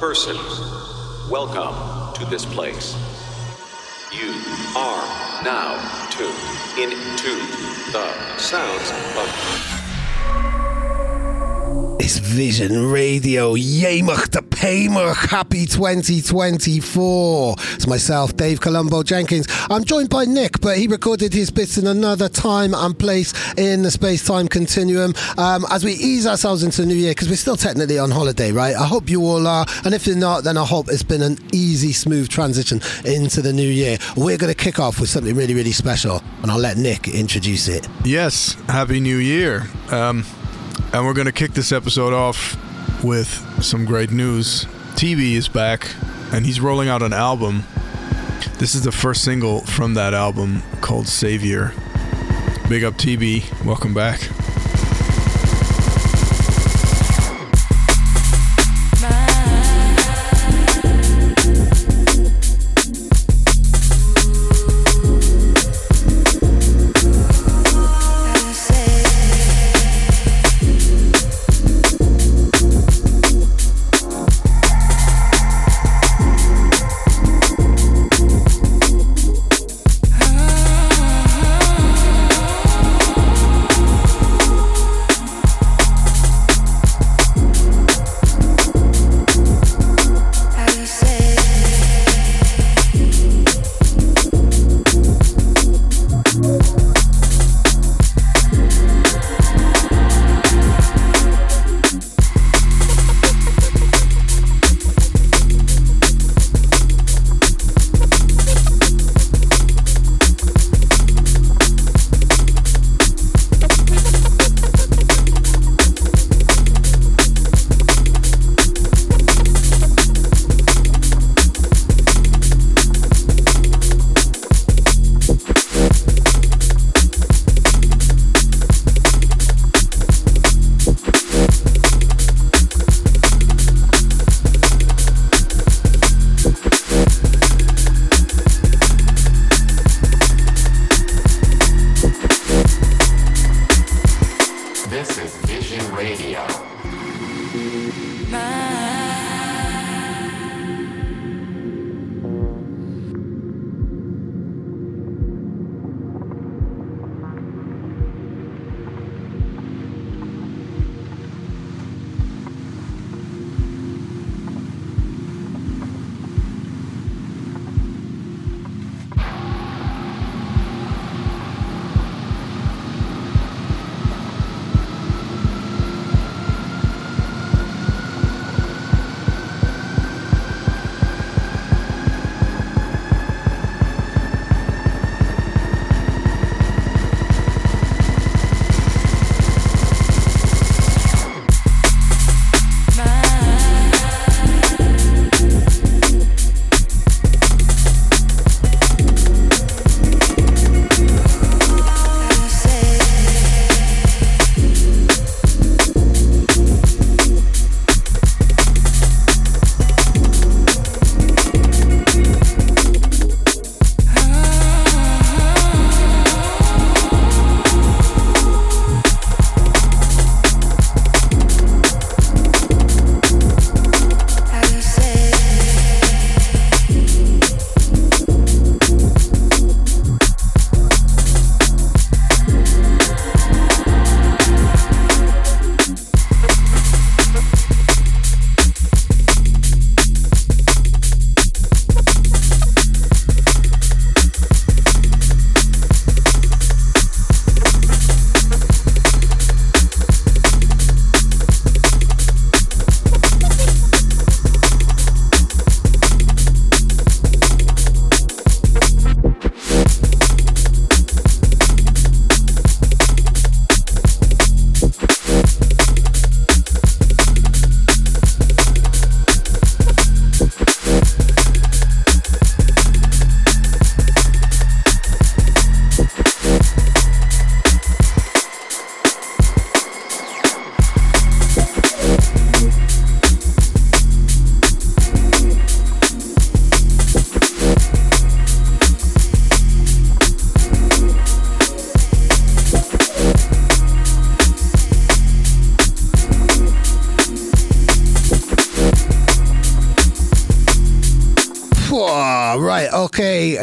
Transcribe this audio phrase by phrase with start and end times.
[0.00, 0.34] Person.
[1.30, 2.96] Welcome to this place.
[4.10, 4.32] You
[4.74, 5.76] are now
[6.08, 7.36] tuned into
[7.92, 9.79] the sounds of.
[12.10, 13.54] It's Vision Radio.
[13.54, 15.14] Yemach the Paymer.
[15.14, 17.54] Happy 2024.
[17.74, 19.46] It's myself, Dave Colombo Jenkins.
[19.70, 23.84] I'm joined by Nick, but he recorded his bits in another time and place in
[23.84, 27.36] the space time continuum um, as we ease ourselves into the new year because we're
[27.36, 28.74] still technically on holiday, right?
[28.74, 29.64] I hope you all are.
[29.84, 33.52] And if you're not, then I hope it's been an easy, smooth transition into the
[33.52, 33.98] new year.
[34.16, 37.68] We're going to kick off with something really, really special, and I'll let Nick introduce
[37.68, 37.86] it.
[38.04, 39.68] Yes, Happy New Year.
[39.92, 40.24] Um,
[40.92, 42.56] and we're going to kick this episode off
[43.04, 43.28] with
[43.62, 44.64] some great news.
[44.94, 45.88] TeeBee is back,
[46.32, 47.62] and he's rolling out an album.
[48.58, 51.72] This is the first single from that album called Saviour.
[52.68, 53.64] Big up TeeBee.
[53.64, 54.20] Welcome back.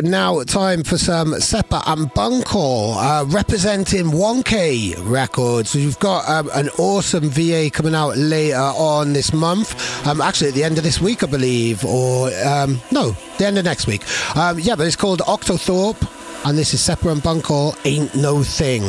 [0.03, 5.73] Now time for some Seppa and Bunkle uh, representing Wonkay Records.
[5.73, 10.53] We've got um, an awesome VA coming out later on this month, um, actually at
[10.53, 14.03] the end of this week, I believe, or um, no, the end of next week.
[14.37, 18.83] Um, yeah, but it's called Octothorpe, and this is Seppa and Bunkle Ain't No Thing.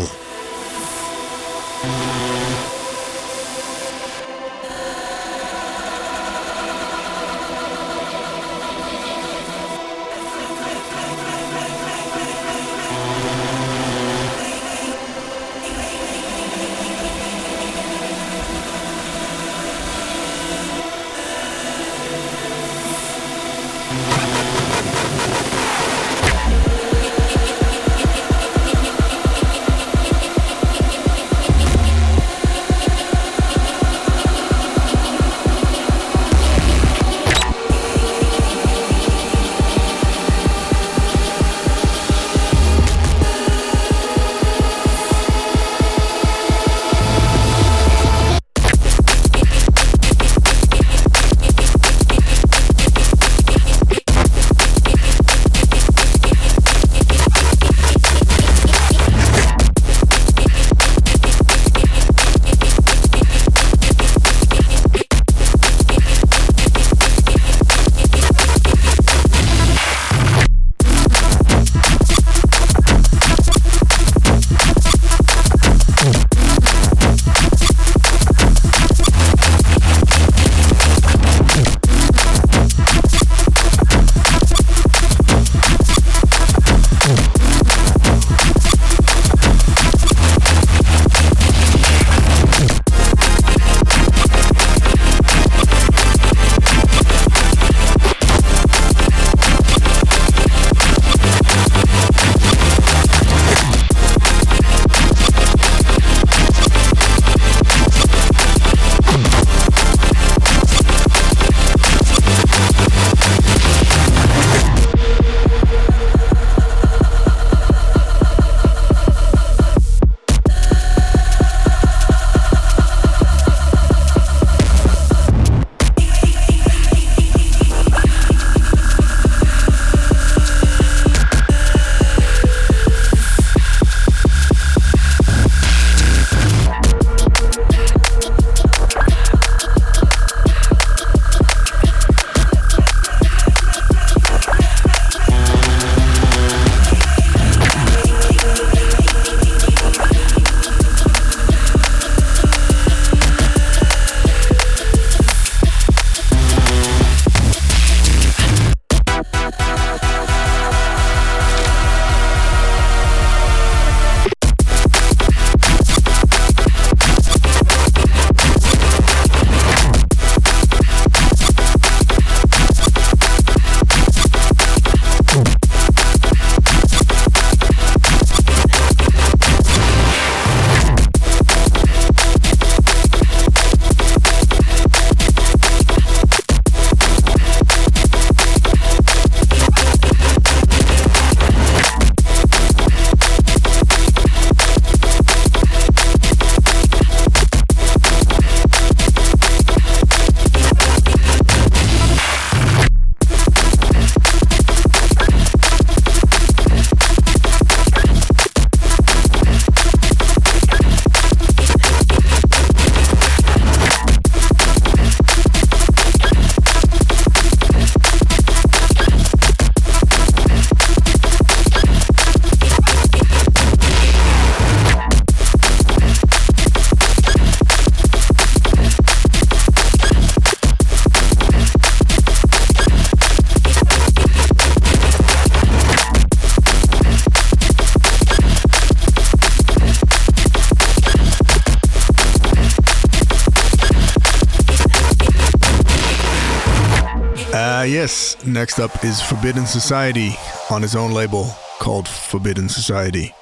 [248.59, 250.33] Next up is Forbidden Society
[250.69, 251.49] on his own label
[251.79, 253.33] called Forbidden Society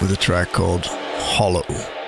[0.00, 2.01] with a track called Hollow.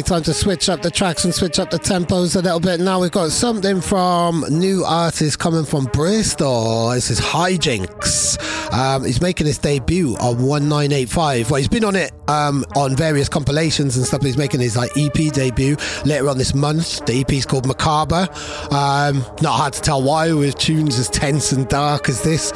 [0.00, 0.08] Okay.
[0.08, 2.80] Time to switch up the tracks and switch up the tempos a little bit.
[2.80, 6.90] Now we've got something from new artist coming from Bristol.
[6.90, 8.72] This is Hijinx.
[8.72, 11.50] Um, he's making his debut on 1985.
[11.50, 14.22] Well, he's been on it um, on various compilations and stuff.
[14.22, 15.76] He's making his like EP debut
[16.06, 17.04] later on this month.
[17.04, 18.28] The EP is called Macabre.
[18.70, 22.52] Um, not hard to tell why with tunes as tense and dark as this.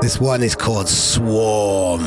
[0.00, 2.02] This one is called Swarm.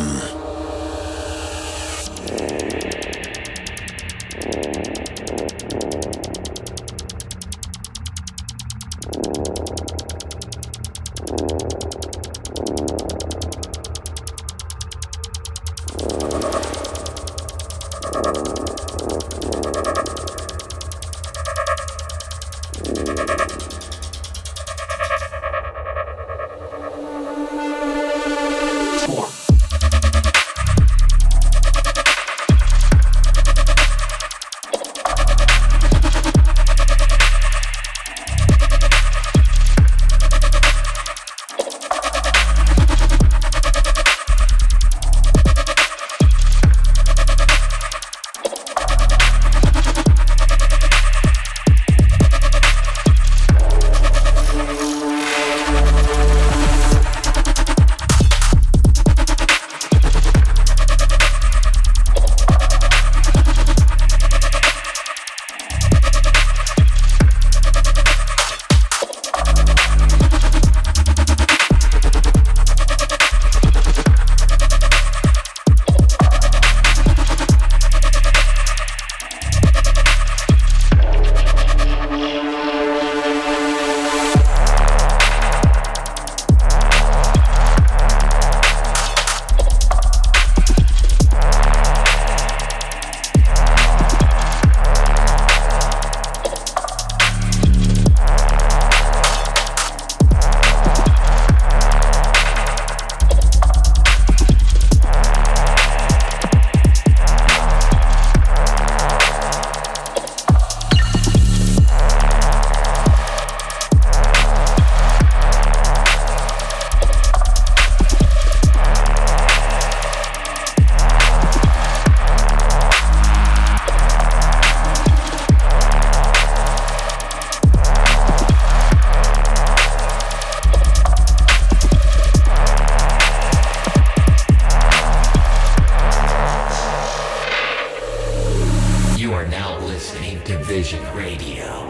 [140.49, 141.89] Division Radio.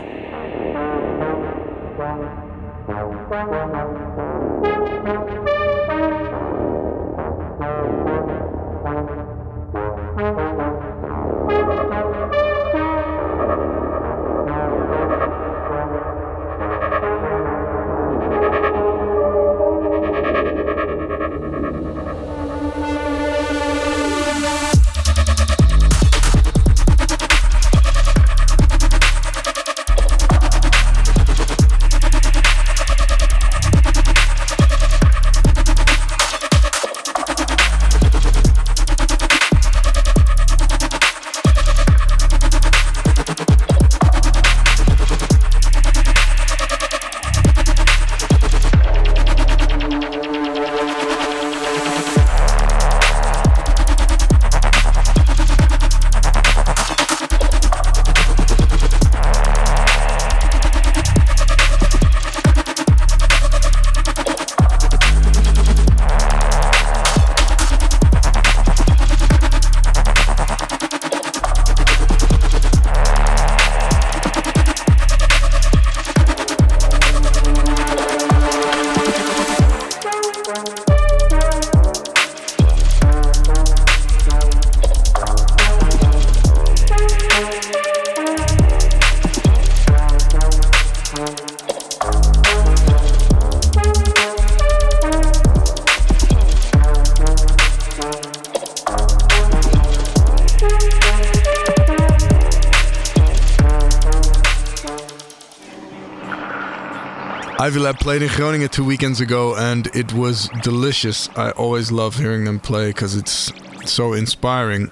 [107.70, 111.30] Ivy Lab played in Groningen two weekends ago, and it was delicious.
[111.36, 113.52] I always love hearing them play because it's
[113.86, 114.90] so inspiring.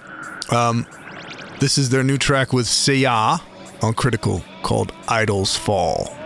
[0.51, 0.85] Um,
[1.59, 3.41] this is their new track with Seyaa
[3.81, 6.16] on Critical called Idols Fall.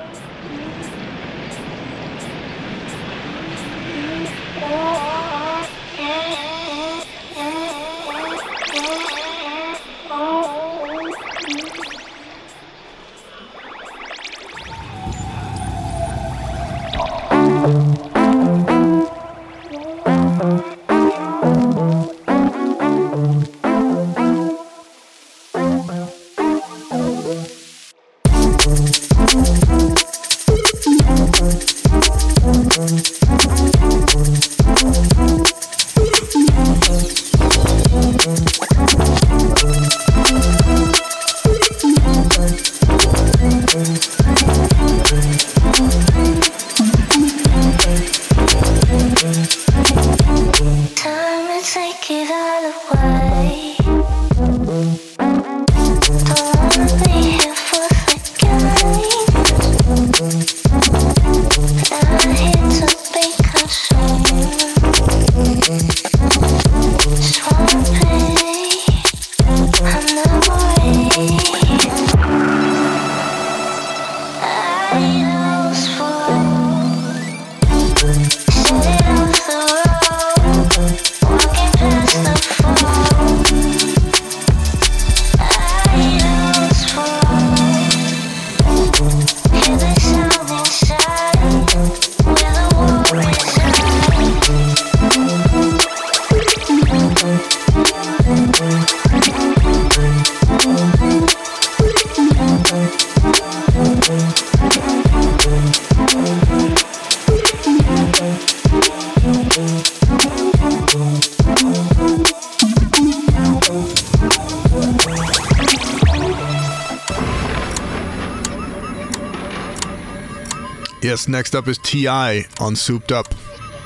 [121.02, 122.46] Yes, next up is T.I.
[122.60, 123.34] on Souped Up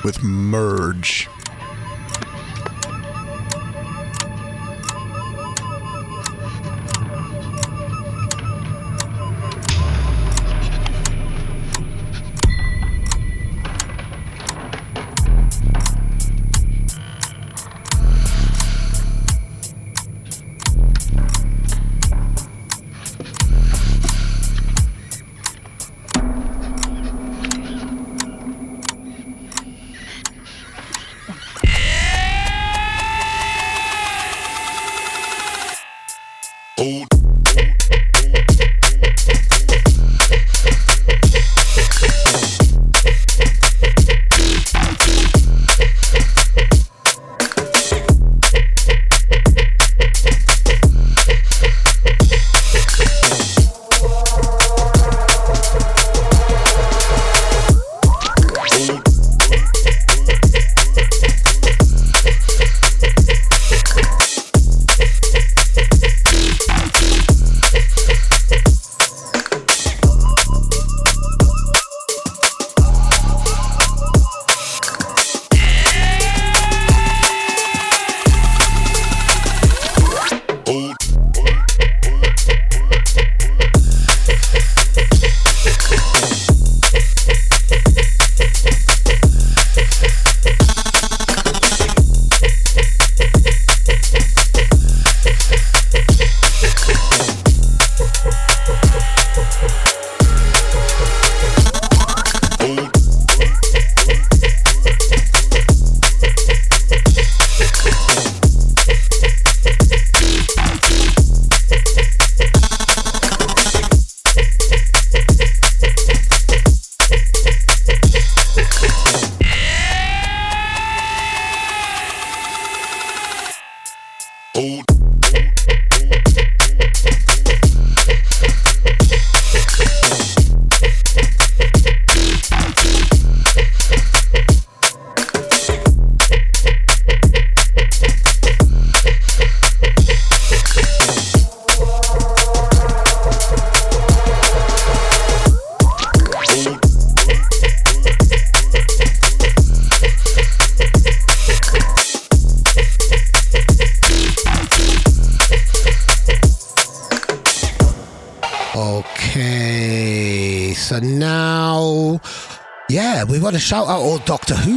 [0.04, 1.28] with Merge.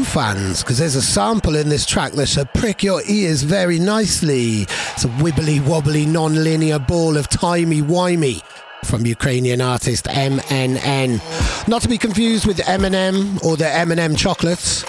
[0.10, 4.64] Fans because there's a sample in this track that should prick your ears very nicely.
[4.64, 8.42] It's a wibbly wobbly non linear ball of timey wimey
[8.86, 11.68] from Ukrainian artist MNN.
[11.68, 14.84] Not to be confused with Eminem or the M&M chocolates.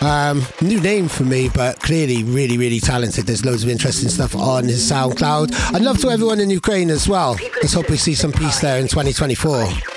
[0.00, 3.26] Um, new name for me, but clearly really, really talented.
[3.26, 5.74] There's loads of interesting stuff on his SoundCloud.
[5.74, 7.36] I'd love to everyone in Ukraine as well.
[7.60, 9.91] Let's hope we see some peace there in 2024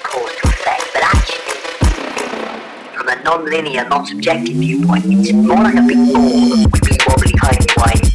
[3.25, 5.03] non-linear, non-subjective viewpoint.
[5.07, 8.14] It's more like a big ball of wibbly wobbly timey wimey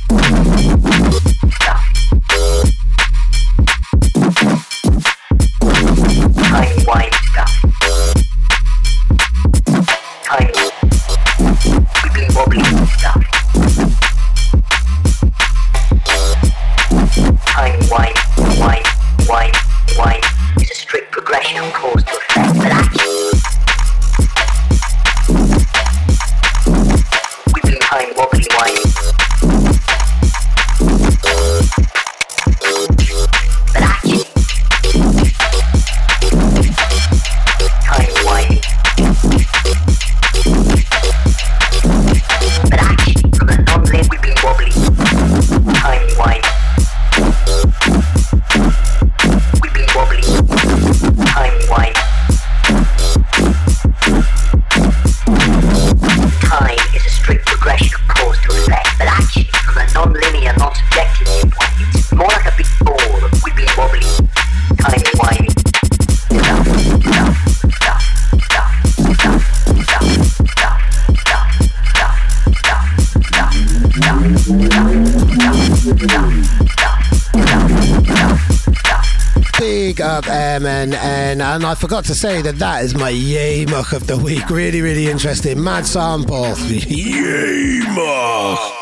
[81.91, 84.49] forgot to say that that is my Yamuk of the week.
[84.49, 85.61] Really, really interesting.
[85.61, 86.55] Mad sample.
[86.69, 88.73] yay Yamuk.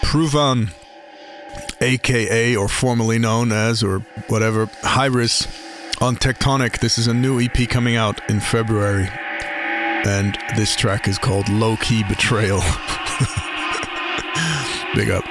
[0.00, 0.72] Pruvan,
[1.82, 5.46] aka or formerly known as or whatever, Hybris
[6.00, 6.80] on Tectonic.
[6.80, 9.10] This is a new EP coming out in February.
[10.06, 12.60] And this track is called Low Key Betrayal.
[14.94, 15.24] Big up.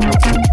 [0.00, 0.47] Thank you.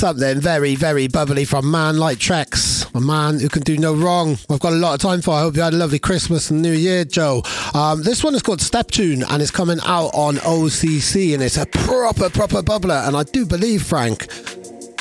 [0.00, 4.38] Something very, very bubbly from Man Like Trex, a man who can do no wrong.
[4.48, 5.34] We've got a lot of time for.
[5.34, 7.42] I hope you had a lovely Christmas and New Year, Joe.
[7.74, 11.58] Um, this one is called Step Tune and it's coming out on OCC and it's
[11.58, 13.06] a proper, proper bubbler.
[13.06, 14.26] And I do believe, Frank,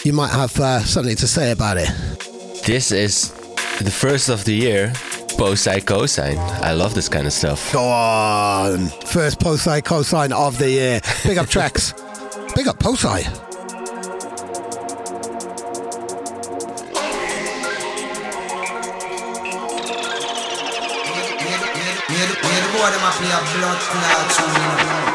[0.03, 1.87] you might have uh, something to say about it.
[2.65, 3.29] This is
[3.79, 4.91] the first of the year
[5.37, 6.37] post side cosine.
[6.37, 7.71] I love this kind of stuff.
[7.71, 8.89] Go on.
[9.05, 10.99] First post side cosine of the year.
[11.23, 11.95] Big up Trex.
[12.53, 13.03] Big up post
[23.21, 23.49] side.
[23.49, 25.08] boy them a play a blood clot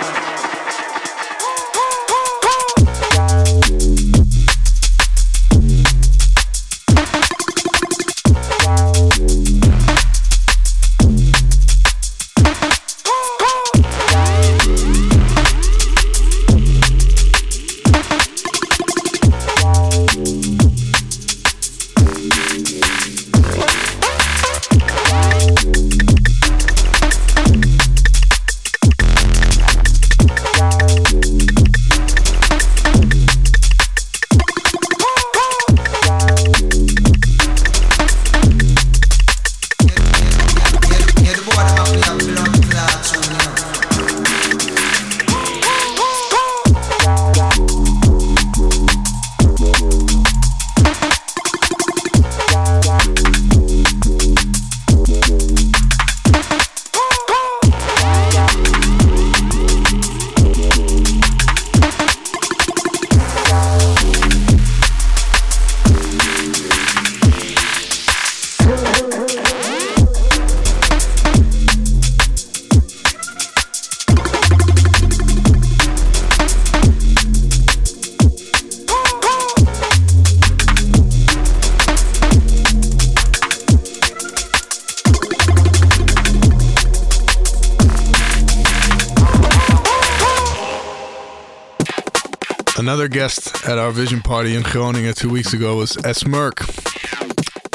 [92.84, 96.24] Another guest at our vision party in Groningen two weeks ago was S.
[96.24, 96.60] Merck.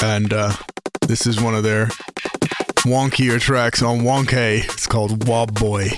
[0.03, 0.53] And uh,
[1.07, 1.87] this is one of their
[2.85, 4.65] wonkier tracks on Wonkay.
[4.65, 5.89] It's called Wob Boy.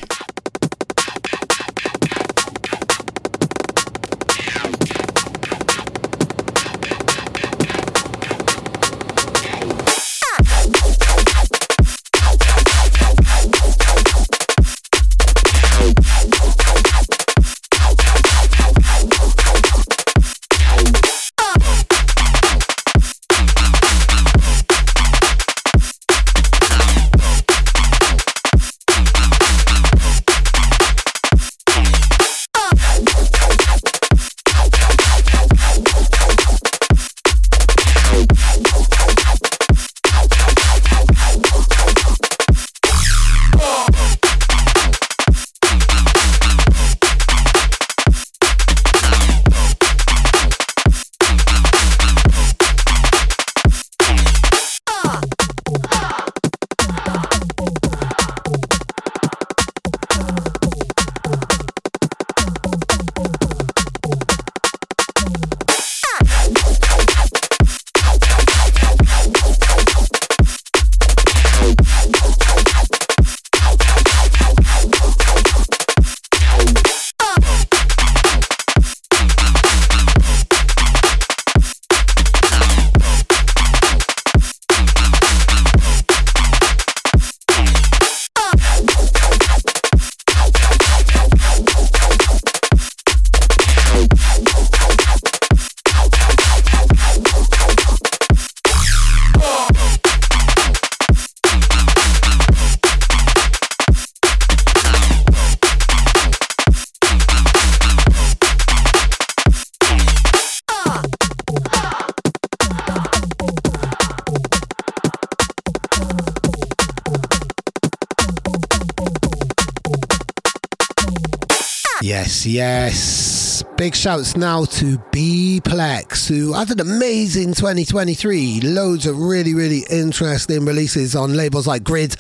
[122.46, 123.64] Yes.
[123.78, 128.62] Big shouts now to B-Plex, who had an amazing 2023.
[128.62, 132.16] Loads of really, really interesting releases on labels like Grid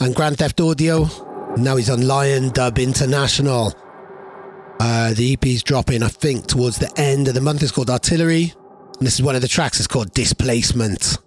[0.00, 1.06] and Grand Theft Audio.
[1.56, 3.72] Now he's on Liondub International.
[4.78, 7.62] Uh, the EP's dropping, I think, towards the end of the month.
[7.62, 8.52] It's called Artillery.
[8.98, 9.78] And this is one of the tracks.
[9.78, 11.18] It's called Displacement.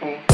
[0.00, 0.28] People.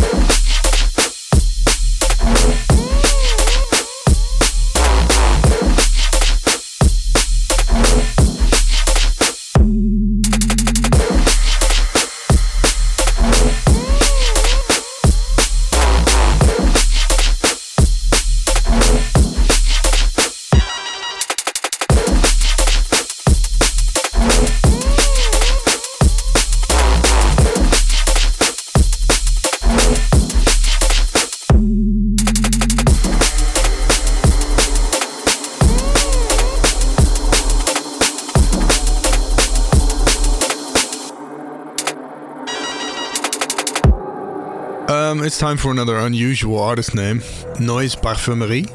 [45.54, 47.18] Time for another unusual artist name,
[47.60, 48.68] Noise Parfumerie.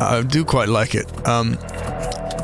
[0.00, 1.06] I do quite like it.
[1.28, 1.56] Um,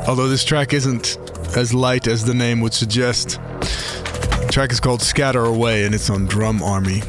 [0.07, 1.17] although this track isn't
[1.57, 3.41] as light as the name would suggest.
[3.59, 7.01] The track is called Scatter Away and it's on Drum Army.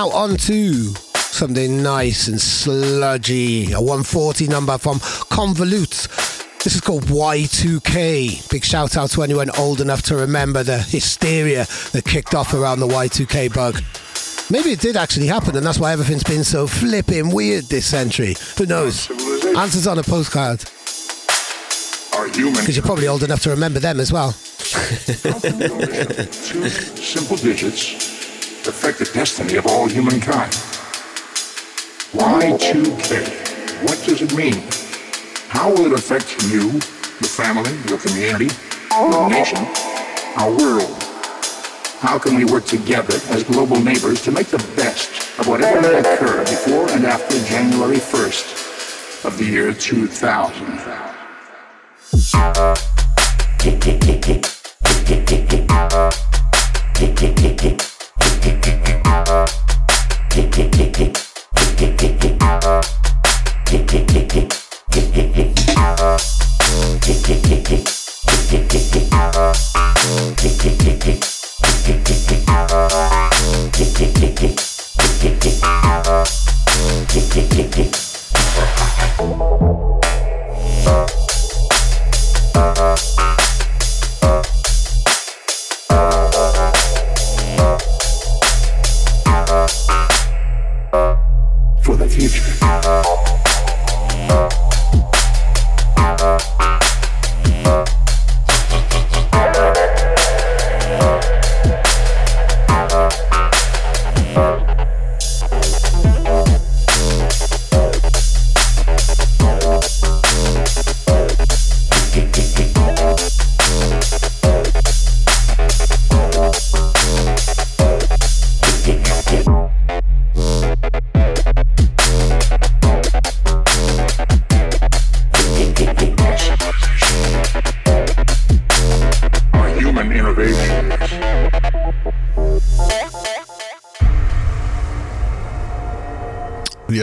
[0.00, 3.70] Now on to something nice and sludgy.
[3.72, 6.08] A 140 number from Convolute.
[6.64, 8.48] This is called Y2K.
[8.48, 12.80] Big shout out to anyone old enough to remember the hysteria that kicked off around
[12.80, 13.82] the Y2K bug.
[14.50, 18.36] Maybe it did actually happen, and that's why everything's been so flipping weird this century.
[18.56, 19.10] Who knows?
[19.54, 20.60] Answers on a postcard.
[22.10, 24.32] Because you're probably old enough to remember them as well.
[24.32, 24.38] two
[26.70, 28.09] simple digits
[28.66, 30.52] affect the destiny of all humankind.
[32.12, 33.84] Y2K.
[33.84, 34.62] What does it mean?
[35.48, 38.48] How will it affect you, your family, your community,
[38.90, 39.66] your nation,
[40.36, 41.02] our world?
[42.00, 45.98] How can we work together as global neighbors to make the best of whatever may
[45.98, 50.66] occur before and after January 1st of the year 2000?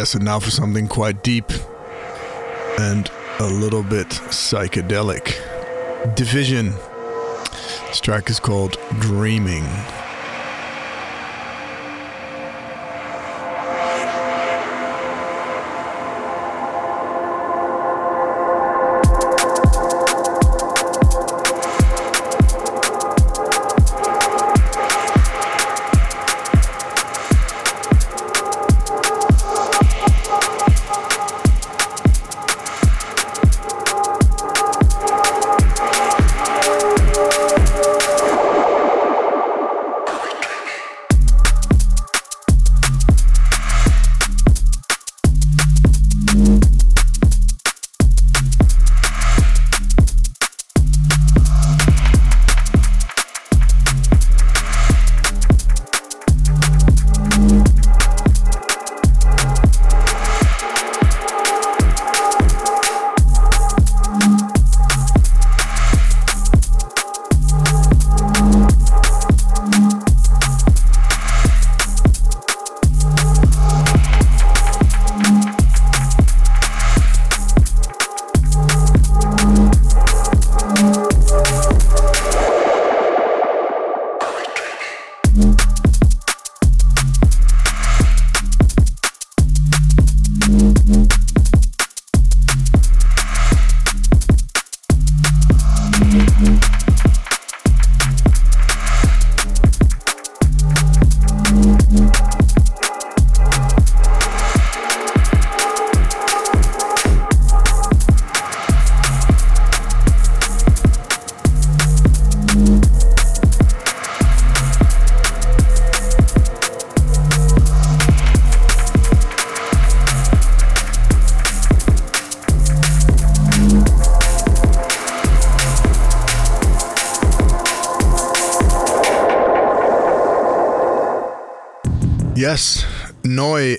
[0.08, 1.51] Yes, and now for something quite deep
[2.80, 5.36] and a little bit psychedelic.
[6.16, 6.72] Division.
[7.89, 9.66] This track is called Dreaming.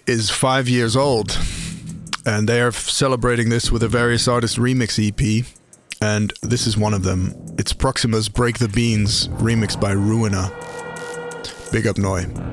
[0.08, 1.38] Is five years old,
[2.24, 5.46] and they are celebrating this with a various artists remix EP,
[6.00, 7.34] and this is one of them.
[7.58, 10.50] It's Proxima's Break the Beans, remixed by Ruina.
[11.72, 12.47] Big up Noi.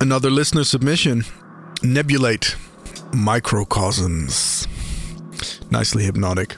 [0.00, 1.24] Another listener submission
[1.82, 2.56] Nebulate
[3.12, 4.66] Microcosms.
[5.70, 6.56] Nicely hypnotic.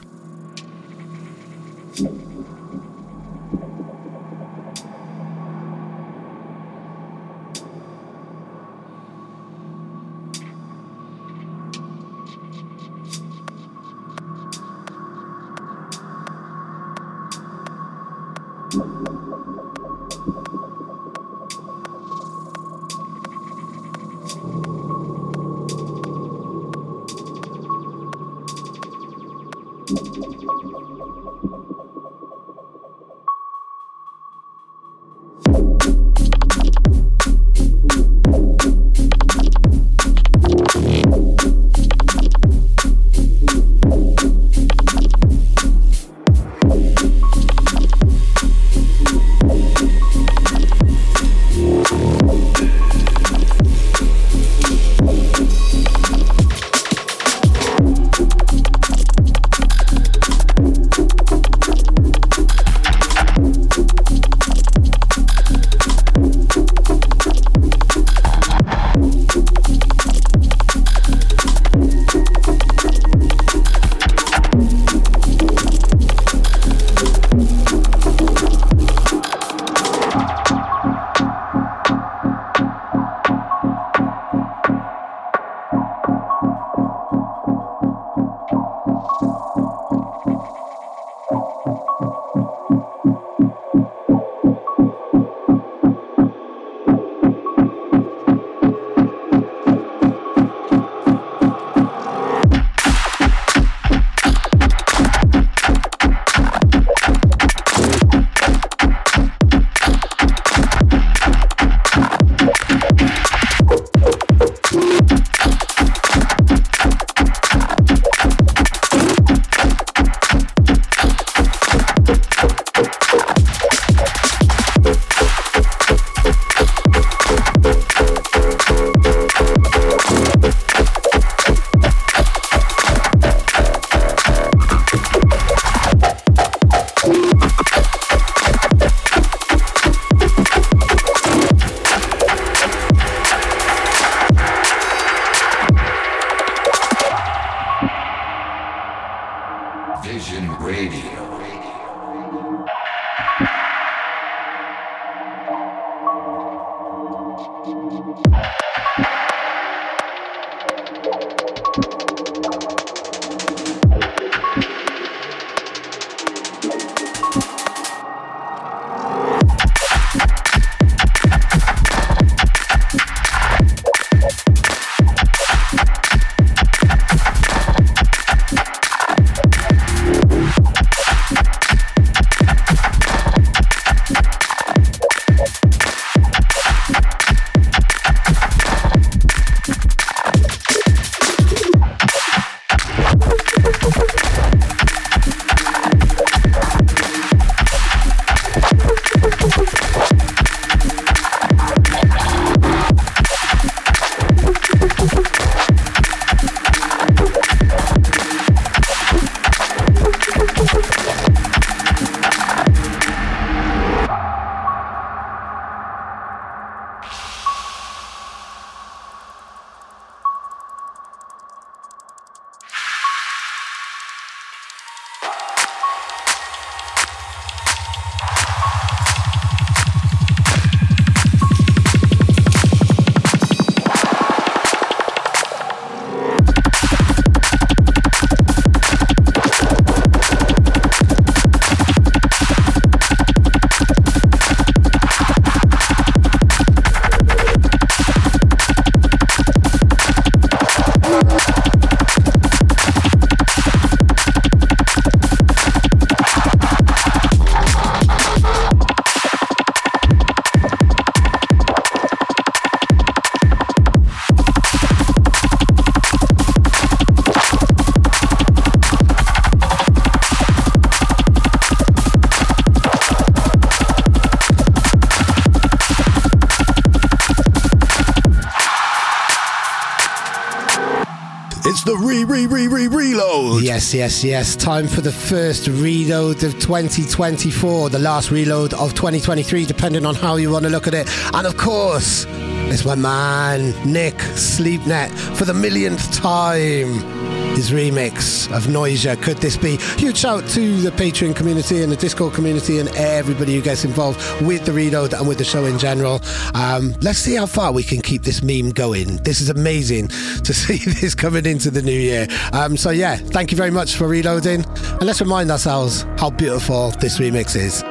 [283.87, 284.55] Yes, yes, yes.
[284.57, 290.35] Time for the first reload of 2024, the last reload of 2023, depending on how
[290.35, 291.07] you want to look at it.
[291.33, 292.25] And of course,
[292.69, 297.16] it's my man, Nick Sleepnet, for the millionth time.
[297.57, 299.19] His remix of Noisia.
[299.19, 299.77] Could this be?
[299.97, 304.19] Huge shout to the Patreon community and the Discord community and everybody who gets involved
[304.43, 306.21] with the reload and with the show in general.
[306.53, 309.17] Um, let's see how far we can keep this meme going.
[309.23, 310.07] This is amazing
[310.43, 312.27] to see this coming into the new year.
[312.53, 314.63] Um, so, yeah, thank you very much for reloading.
[314.63, 317.83] And let's remind ourselves how beautiful this remix is.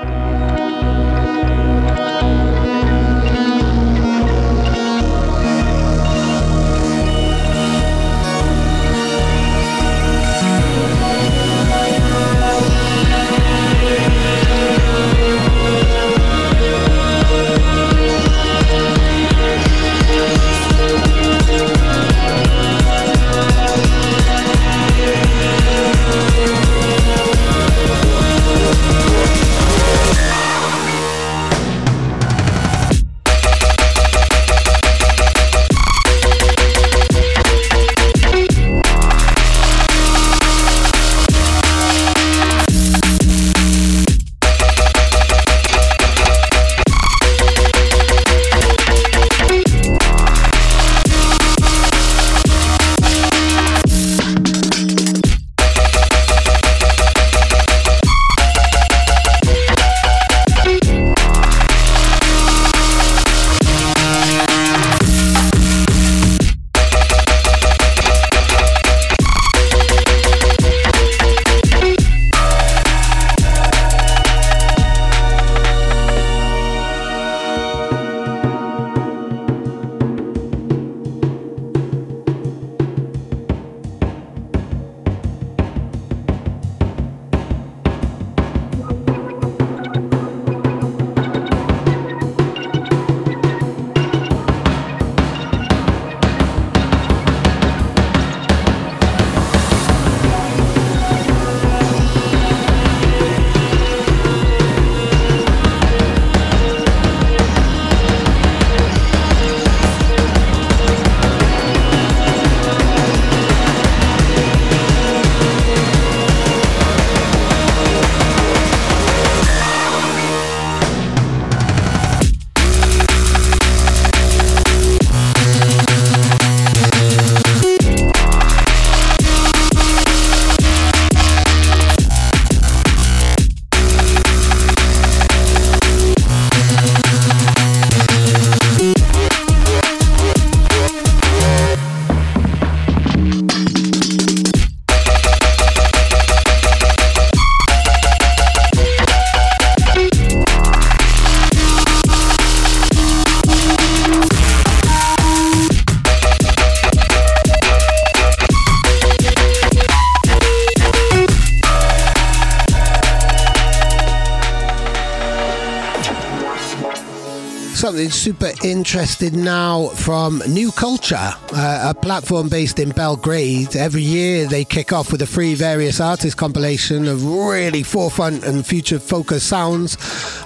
[168.27, 173.77] Super interesting now from New Culture, uh, a platform based in Belgrade.
[173.77, 178.67] Every year they kick off with a free various artists compilation of really forefront and
[178.67, 179.97] future focused sounds.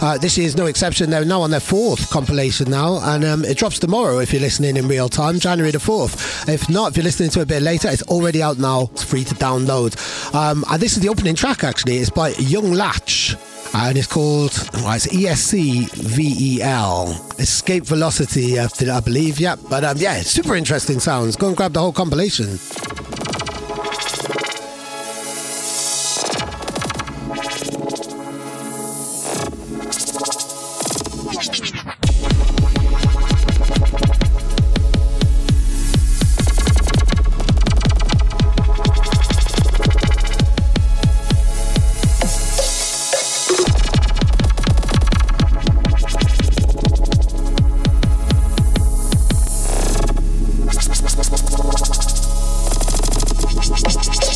[0.03, 1.09] Uh, this year is no exception.
[1.09, 4.77] They're now on their fourth compilation now, and um, it drops tomorrow if you're listening
[4.77, 6.47] in real time, January the 4th.
[6.51, 8.91] If not, if you're listening to it a bit later, it's already out now.
[8.93, 9.97] It's free to download.
[10.35, 11.97] Um, and this is the opening track actually.
[11.97, 13.37] It's by Young Latch
[13.75, 19.39] and it's called well, it's ESC VEL Escape Velocity, I believe.
[19.39, 21.37] Yeah, but um, yeah, super interesting sounds.
[21.37, 22.59] Go and grab the whole compilation.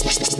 [0.04, 0.33] Six, six, six.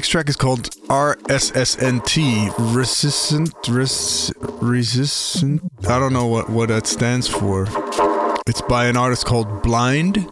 [0.00, 2.74] Next track is called RSSNT.
[2.74, 3.52] Resistant.
[3.68, 4.32] Res,
[4.62, 5.60] resistant.
[5.86, 7.66] I don't know what, what that stands for.
[8.46, 10.26] It's by an artist called Blind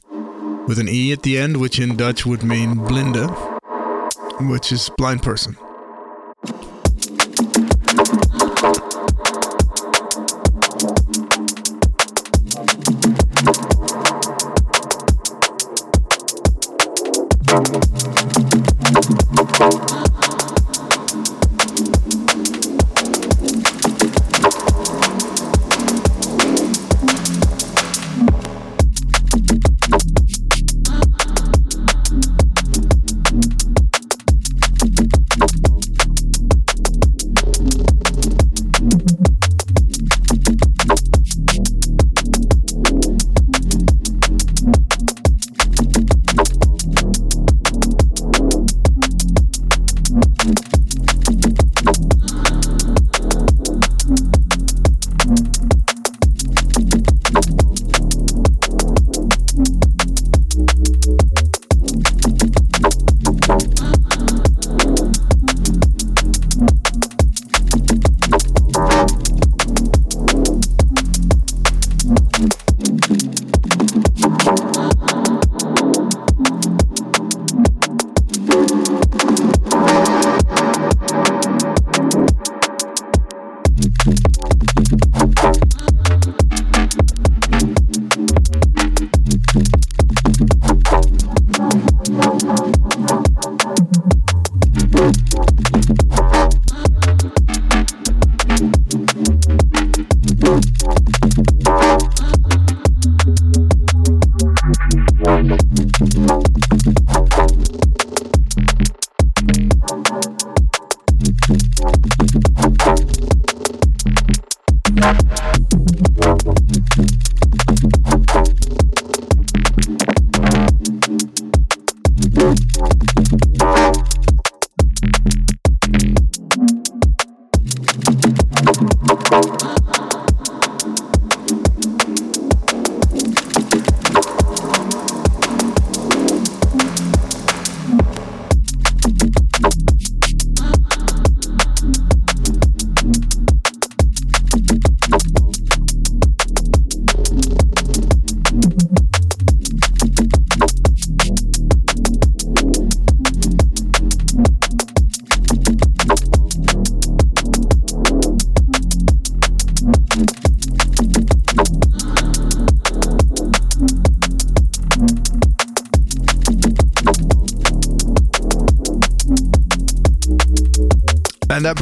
[0.66, 3.28] with an E at the end, which in Dutch would mean blinde,
[4.50, 5.54] which is blind person.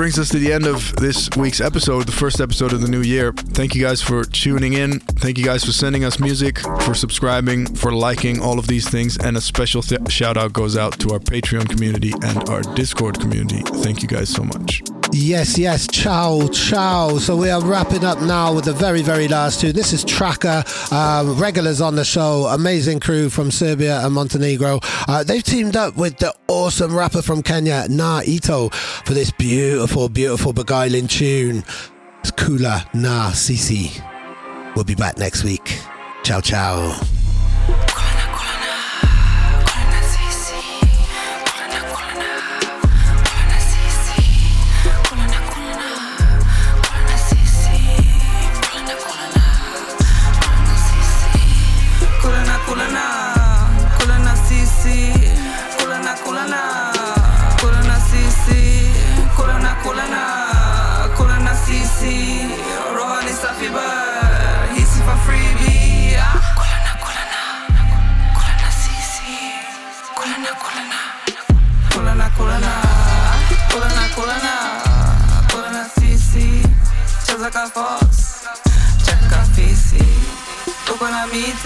[0.06, 3.02] Brings us to the end of this week's episode, the first episode of the new
[3.02, 3.32] year.
[3.32, 5.00] Thank you guys for tuning in.
[5.00, 9.16] Thank you guys for sending us music, for subscribing, for liking all of these things.
[9.18, 13.18] And a special th- shout out goes out to our Patreon community and our Discord
[13.18, 13.62] community.
[13.82, 14.80] Thank you guys so much.
[15.18, 17.16] Yes, yes, ciao, ciao.
[17.16, 19.72] So we are wrapping up now with the very, very last two.
[19.72, 20.62] This is Tracker,
[20.92, 24.78] um, regulars on the show, amazing crew from Serbia and Montenegro.
[25.08, 30.10] Uh, they've teamed up with the awesome rapper from Kenya, Na Ito, for this beautiful,
[30.10, 31.64] beautiful, beguiling tune.
[32.20, 33.98] It's Kula Na Sisi.
[34.76, 35.80] We'll be back next week.
[36.24, 37.15] Ciao, ciao.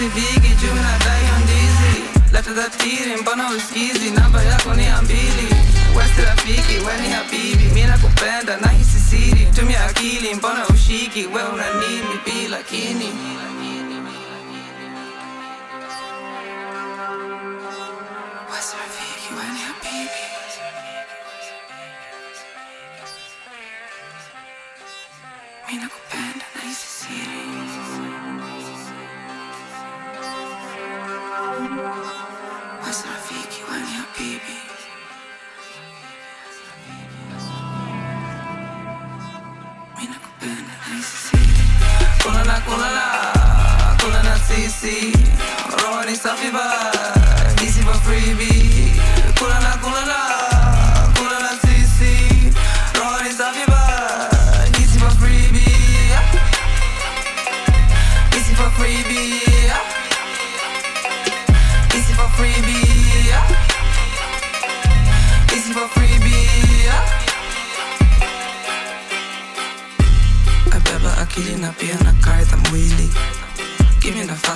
[0.09, 5.47] Bigi juu nadai ndizi lata za tiri mbona usikizi namba yako ni ya mbili
[5.97, 11.65] wesi rafiki weni habibi mi nakupenda na hisi siri tumia akili mbona ushiki we una
[11.79, 13.09] nini bila kini
[44.81, 45.13] See,
[45.83, 47.20] romani sta fibra.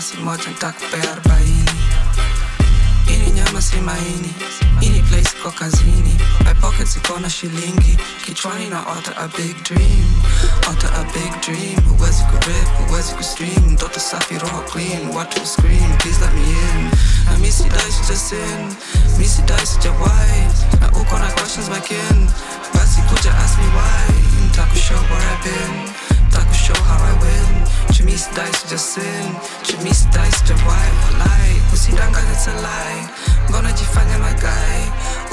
[0.06, 1.70] Nafasi moja nitakupea arobaini
[3.08, 4.34] ini nyama si maini
[4.82, 6.18] ini place iko kazini.
[6.46, 10.06] My pockets iko na shilingi kichwani na ota a big dream.
[10.70, 13.66] Ota a big dream huwezi kurep huwezi kustream.
[13.72, 16.90] Mtoto safi roho clean watu scream please let me in.
[17.26, 18.76] Na mi sidai sijasin
[19.18, 20.48] mi sidai sijawai
[20.80, 21.80] na uko na questions my
[22.74, 24.16] basi kuja ask me why.
[24.50, 25.90] Ntakushow where I've been.
[26.30, 27.55] Ntakushow how I win
[27.98, 29.36] Jimmy sidai sijasin
[29.68, 33.08] Jimmy sidai sijawai walai usidanganye it's a lie
[33.50, 34.80] mbona jifanya my guy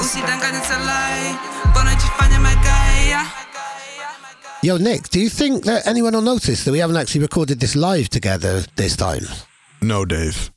[0.01, 1.35] usidanganye it's a lie
[1.69, 3.27] mbona jifanya my guy yeah.
[4.63, 7.75] Yo, Nick, do you think that anyone will notice that we haven't actually recorded this
[7.75, 9.27] live together this time?
[9.81, 10.52] No, Dave.